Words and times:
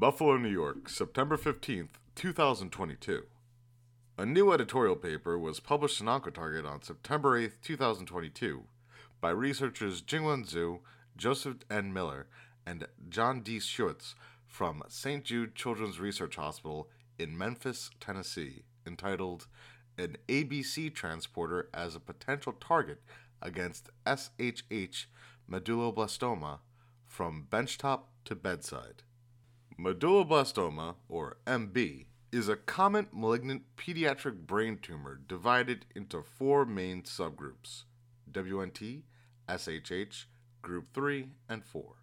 Buffalo, 0.00 0.38
New 0.38 0.48
York, 0.48 0.88
September 0.88 1.36
15th, 1.36 1.98
2022. 2.14 3.24
A 4.16 4.24
new 4.24 4.50
editorial 4.50 4.96
paper 4.96 5.38
was 5.38 5.60
published 5.60 6.00
in 6.00 6.06
Oncotarget 6.06 6.64
on 6.66 6.80
September 6.80 7.38
8th, 7.38 7.60
2022, 7.60 8.62
by 9.20 9.28
researchers 9.28 10.00
Jingwen 10.00 10.50
Zhu, 10.50 10.78
Joseph 11.18 11.56
N. 11.70 11.92
Miller, 11.92 12.28
and 12.64 12.86
John 13.10 13.42
D. 13.42 13.58
Schuetz 13.58 14.14
from 14.46 14.82
St. 14.88 15.22
Jude 15.22 15.54
Children's 15.54 16.00
Research 16.00 16.36
Hospital 16.36 16.88
in 17.18 17.36
Memphis, 17.36 17.90
Tennessee, 18.00 18.62
entitled 18.86 19.48
An 19.98 20.16
ABC 20.30 20.94
Transporter 20.94 21.68
as 21.74 21.94
a 21.94 22.00
Potential 22.00 22.54
Target 22.58 23.02
Against 23.42 23.90
SHH 24.06 25.04
Medulloblastoma 25.46 26.60
from 27.06 27.46
Benchtop 27.50 28.04
to 28.24 28.34
Bedside. 28.34 29.02
Medulloblastoma, 29.82 30.96
or 31.08 31.38
MB, 31.46 32.04
is 32.30 32.50
a 32.50 32.56
common 32.56 33.06
malignant 33.12 33.62
pediatric 33.78 34.46
brain 34.46 34.78
tumor 34.80 35.18
divided 35.26 35.86
into 35.94 36.22
four 36.22 36.66
main 36.66 37.02
subgroups 37.02 37.84
WNT, 38.30 39.02
SHH, 39.48 40.26
Group 40.60 40.88
3, 40.92 41.28
and 41.48 41.64
4. 41.64 41.94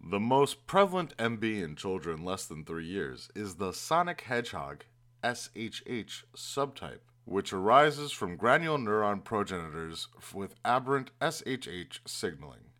The 0.00 0.20
most 0.20 0.68
prevalent 0.68 1.16
MB 1.16 1.62
in 1.62 1.74
children 1.74 2.24
less 2.24 2.46
than 2.46 2.64
3 2.64 2.86
years 2.86 3.28
is 3.34 3.56
the 3.56 3.72
sonic 3.72 4.20
hedgehog 4.20 4.84
SHH 5.24 6.22
subtype, 6.36 7.00
which 7.24 7.52
arises 7.52 8.12
from 8.12 8.36
granule 8.36 8.78
neuron 8.78 9.24
progenitors 9.24 10.06
with 10.32 10.54
aberrant 10.64 11.10
SHH 11.20 11.98
signaling. 12.06 12.71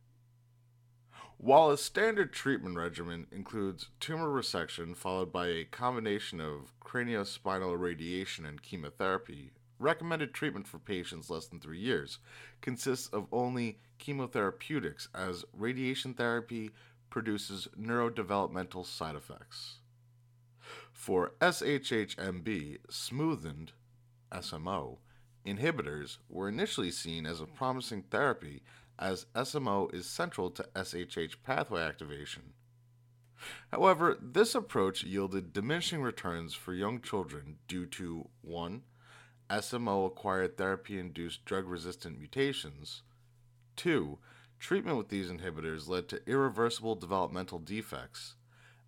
While 1.42 1.72
a 1.72 1.76
standard 1.76 2.32
treatment 2.32 2.76
regimen 2.76 3.26
includes 3.32 3.88
tumor 3.98 4.28
resection 4.28 4.94
followed 4.94 5.32
by 5.32 5.48
a 5.48 5.64
combination 5.64 6.40
of 6.40 6.72
craniospinal 6.80 7.76
radiation 7.80 8.46
and 8.46 8.62
chemotherapy, 8.62 9.50
recommended 9.80 10.34
treatment 10.34 10.68
for 10.68 10.78
patients 10.78 11.30
less 11.30 11.46
than 11.48 11.58
three 11.58 11.80
years 11.80 12.20
consists 12.60 13.08
of 13.08 13.26
only 13.32 13.80
chemotherapeutics, 13.98 15.08
as 15.16 15.44
radiation 15.52 16.14
therapy 16.14 16.70
produces 17.10 17.66
neurodevelopmental 17.76 18.86
side 18.86 19.16
effects. 19.16 19.80
For 20.92 21.32
SHHMB, 21.40 22.82
smoothened 22.88 23.70
SMO 24.30 24.98
inhibitors 25.46 26.18
were 26.28 26.48
initially 26.48 26.90
seen 26.90 27.26
as 27.26 27.40
a 27.40 27.46
promising 27.46 28.02
therapy 28.02 28.62
as 28.98 29.26
SMO 29.34 29.92
is 29.92 30.06
central 30.06 30.50
to 30.50 30.68
SHH 30.74 31.42
pathway 31.42 31.82
activation. 31.82 32.52
However, 33.72 34.16
this 34.20 34.54
approach 34.54 35.02
yielded 35.02 35.52
diminishing 35.52 36.00
returns 36.00 36.54
for 36.54 36.72
young 36.72 37.00
children 37.00 37.58
due 37.66 37.86
to 37.86 38.28
1. 38.42 38.82
SMO 39.50 40.06
acquired 40.06 40.56
therapy 40.56 40.98
induced 40.98 41.44
drug 41.44 41.66
resistant 41.66 42.18
mutations, 42.18 43.02
2. 43.76 44.18
Treatment 44.60 44.96
with 44.96 45.08
these 45.08 45.30
inhibitors 45.30 45.88
led 45.88 46.08
to 46.08 46.22
irreversible 46.26 46.94
developmental 46.94 47.58
defects, 47.58 48.36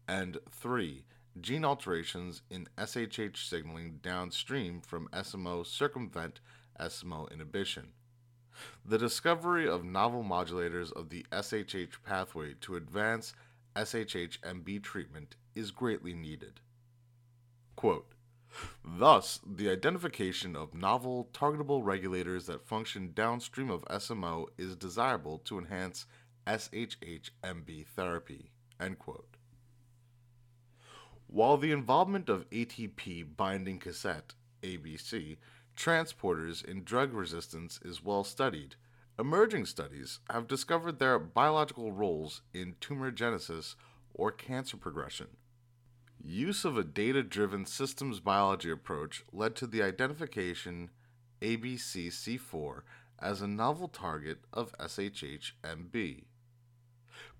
and 0.06 0.38
3. 0.48 1.04
Gene 1.40 1.64
alterations 1.64 2.42
in 2.48 2.68
SHH 2.78 3.36
signaling 3.48 3.98
downstream 4.02 4.80
from 4.80 5.08
SMO 5.08 5.66
circumvent 5.66 6.40
SMO 6.78 7.30
inhibition. 7.32 7.88
The 8.84 8.98
discovery 8.98 9.68
of 9.68 9.84
novel 9.84 10.22
modulators 10.22 10.92
of 10.92 11.08
the 11.08 11.26
SHH 11.32 12.02
pathway 12.04 12.54
to 12.60 12.76
advance 12.76 13.34
SHH-MB 13.74 14.82
treatment 14.84 15.34
is 15.56 15.72
greatly 15.72 16.14
needed. 16.14 16.60
Quote, 17.74 18.14
Thus, 18.84 19.40
the 19.44 19.68
identification 19.68 20.54
of 20.54 20.72
novel 20.72 21.28
targetable 21.32 21.84
regulators 21.84 22.46
that 22.46 22.64
function 22.64 23.10
downstream 23.12 23.70
of 23.70 23.84
SMO 23.86 24.46
is 24.56 24.76
desirable 24.76 25.38
to 25.38 25.58
enhance 25.58 26.06
SHH-MB 26.46 27.86
therapy. 27.86 28.52
End 28.78 29.00
quote. 29.00 29.33
While 31.34 31.56
the 31.56 31.72
involvement 31.72 32.28
of 32.28 32.48
ATP 32.50 33.36
binding 33.36 33.80
cassette, 33.80 34.34
ABC, 34.62 35.36
transporters 35.76 36.64
in 36.64 36.84
drug 36.84 37.12
resistance 37.12 37.80
is 37.84 38.04
well 38.04 38.22
studied, 38.22 38.76
emerging 39.18 39.66
studies 39.66 40.20
have 40.30 40.46
discovered 40.46 41.00
their 41.00 41.18
biological 41.18 41.90
roles 41.90 42.42
in 42.52 42.76
tumorigenesis 42.80 43.74
or 44.14 44.30
cancer 44.30 44.76
progression. 44.76 45.26
Use 46.22 46.64
of 46.64 46.78
a 46.78 46.84
data 46.84 47.24
driven 47.24 47.66
systems 47.66 48.20
biology 48.20 48.70
approach 48.70 49.24
led 49.32 49.56
to 49.56 49.66
the 49.66 49.82
identification 49.82 50.90
ABCC4 51.42 52.82
as 53.18 53.42
a 53.42 53.48
novel 53.48 53.88
target 53.88 54.38
of 54.52 54.72
SHH-MB. 54.78 56.26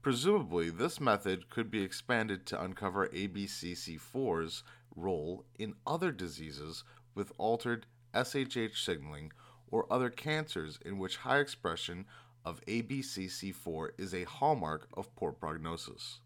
Presumably, 0.03 0.71
this 0.71 1.01
method 1.01 1.51
could 1.51 1.71
be 1.71 1.83
expanded 1.83 2.47
to 2.47 2.63
uncover 2.63 3.09
ABCC4's 3.09 4.63
role 4.95 5.45
in 5.59 5.75
other 5.87 6.13
diseases 6.13 6.85
with 7.15 7.33
altered 7.39 7.87
SHH 8.15 8.77
signaling, 8.77 9.33
or 9.71 9.93
other 9.93 10.11
cancers 10.11 10.79
in 10.85 10.99
which 10.99 11.17
high 11.19 11.39
expression 11.39 12.07
of 12.45 12.61
ABCC4 12.67 13.91
is 13.99 14.15
a 14.15 14.25
hallmark 14.25 14.89
of 14.95 15.15
poor 15.17 15.33
prognosis. 15.33 16.21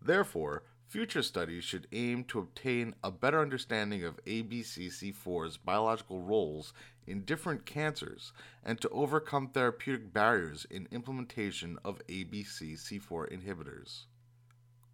Therefore, 0.00 0.62
future 0.92 1.22
studies 1.22 1.64
should 1.64 1.86
aim 1.92 2.22
to 2.22 2.38
obtain 2.38 2.94
a 3.02 3.10
better 3.10 3.40
understanding 3.40 4.04
of 4.04 4.22
ABCC4's 4.26 5.56
biological 5.56 6.20
roles 6.20 6.74
in 7.06 7.24
different 7.24 7.64
cancers 7.64 8.34
and 8.62 8.78
to 8.78 8.90
overcome 8.90 9.48
therapeutic 9.48 10.12
barriers 10.12 10.66
in 10.70 10.86
implementation 10.90 11.78
of 11.82 12.06
ABCC4 12.08 13.32
inhibitors. 13.32 14.02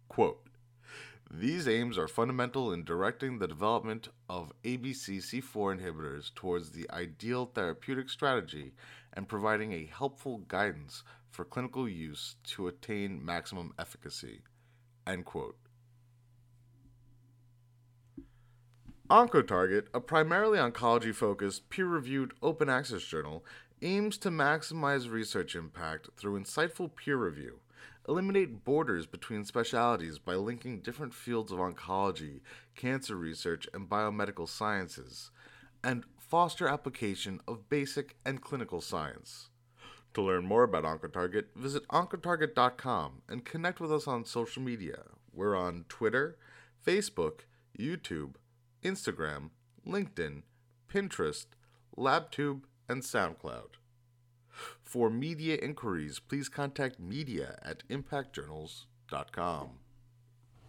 Quote, 0.07 0.41
these 1.29 1.67
aims 1.67 1.97
are 1.97 2.07
fundamental 2.07 2.71
in 2.71 2.85
directing 2.85 3.39
the 3.39 3.47
development 3.49 4.07
of 4.29 4.53
ABCC4 4.63 5.81
inhibitors 5.81 6.33
towards 6.33 6.69
the 6.69 6.89
ideal 6.91 7.45
therapeutic 7.45 8.09
strategy 8.09 8.71
and 9.11 9.27
providing 9.27 9.73
a 9.73 9.91
helpful 9.93 10.37
guidance 10.47 11.03
for 11.29 11.43
clinical 11.43 11.89
use 11.89 12.37
to 12.45 12.69
attain 12.69 13.23
maximum 13.23 13.73
efficacy. 13.77 14.39
End 15.05 15.25
quote. 15.25 15.57
OncoTarget, 19.09 19.87
a 19.91 19.99
primarily 19.99 20.59
oncology 20.59 21.15
focused, 21.15 21.67
peer 21.71 21.87
reviewed 21.87 22.33
open 22.43 22.69
access 22.69 23.01
journal, 23.01 23.43
aims 23.81 24.19
to 24.19 24.29
maximize 24.29 25.09
research 25.09 25.55
impact 25.55 26.09
through 26.15 26.39
insightful 26.39 26.95
peer 26.95 27.17
review 27.17 27.59
eliminate 28.07 28.65
borders 28.65 29.05
between 29.05 29.45
specialties 29.45 30.17
by 30.17 30.33
linking 30.33 30.79
different 30.79 31.13
fields 31.13 31.51
of 31.51 31.59
oncology, 31.59 32.41
cancer 32.75 33.15
research, 33.15 33.67
and 33.73 33.87
biomedical 33.87 34.49
sciences, 34.49 35.29
and 35.83 36.03
foster 36.17 36.67
application 36.67 37.39
of 37.47 37.69
basic 37.69 38.15
and 38.25 38.41
clinical 38.41 38.81
science. 38.81 39.49
To 40.15 40.23
learn 40.23 40.45
more 40.45 40.63
about 40.63 40.85
OncoTarget, 40.85 41.45
visit 41.55 41.87
Oncotarget.com 41.89 43.21
and 43.29 43.45
connect 43.45 43.79
with 43.79 43.91
us 43.91 44.07
on 44.07 44.25
social 44.25 44.63
media. 44.63 45.03
We're 45.31 45.55
on 45.55 45.85
Twitter, 45.87 46.35
Facebook, 46.85 47.41
YouTube, 47.77 48.33
Instagram, 48.83 49.49
LinkedIn, 49.85 50.43
Pinterest, 50.91 51.45
LabTube, 51.97 52.61
and 52.87 53.01
SoundCloud. 53.01 53.77
For 54.83 55.09
media 55.09 55.55
inquiries, 55.55 56.19
please 56.19 56.49
contact 56.49 56.99
media 56.99 57.59
at 57.61 57.87
impactjournals.com. 57.87 59.69